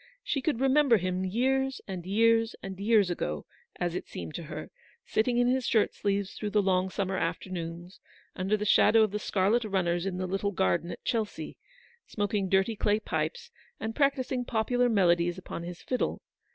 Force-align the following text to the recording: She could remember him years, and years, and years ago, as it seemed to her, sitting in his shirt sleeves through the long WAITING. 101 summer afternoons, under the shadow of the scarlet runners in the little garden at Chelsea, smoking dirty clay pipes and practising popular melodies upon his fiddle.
She 0.23 0.41
could 0.41 0.59
remember 0.59 0.97
him 0.97 1.23
years, 1.23 1.79
and 1.87 2.07
years, 2.07 2.55
and 2.63 2.79
years 2.79 3.11
ago, 3.11 3.45
as 3.75 3.93
it 3.93 4.07
seemed 4.07 4.33
to 4.33 4.43
her, 4.45 4.71
sitting 5.05 5.37
in 5.37 5.47
his 5.47 5.67
shirt 5.67 5.93
sleeves 5.93 6.33
through 6.33 6.49
the 6.49 6.59
long 6.63 6.85
WAITING. 6.85 7.07
101 7.09 7.19
summer 7.19 7.23
afternoons, 7.29 7.99
under 8.35 8.57
the 8.57 8.65
shadow 8.65 9.03
of 9.03 9.11
the 9.11 9.19
scarlet 9.19 9.63
runners 9.63 10.07
in 10.07 10.17
the 10.17 10.25
little 10.25 10.49
garden 10.53 10.89
at 10.89 11.03
Chelsea, 11.05 11.55
smoking 12.07 12.49
dirty 12.49 12.75
clay 12.75 12.99
pipes 12.99 13.51
and 13.79 13.95
practising 13.95 14.43
popular 14.43 14.89
melodies 14.89 15.37
upon 15.37 15.61
his 15.61 15.83
fiddle. 15.83 16.23